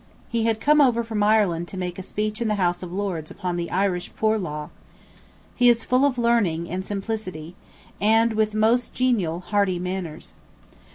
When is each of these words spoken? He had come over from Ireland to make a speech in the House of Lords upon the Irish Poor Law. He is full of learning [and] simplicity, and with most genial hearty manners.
He 0.29 0.45
had 0.45 0.59
come 0.59 0.81
over 0.81 1.03
from 1.03 1.21
Ireland 1.21 1.67
to 1.67 1.77
make 1.77 1.99
a 1.99 2.01
speech 2.01 2.41
in 2.41 2.47
the 2.47 2.55
House 2.55 2.81
of 2.81 2.91
Lords 2.91 3.29
upon 3.29 3.55
the 3.55 3.69
Irish 3.69 4.11
Poor 4.15 4.39
Law. 4.39 4.71
He 5.55 5.69
is 5.69 5.83
full 5.83 6.05
of 6.05 6.17
learning 6.17 6.71
[and] 6.71 6.83
simplicity, 6.83 7.53
and 8.01 8.33
with 8.33 8.55
most 8.55 8.95
genial 8.95 9.41
hearty 9.41 9.77
manners. 9.77 10.33